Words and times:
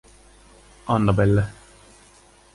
Annabelle. 0.95 1.45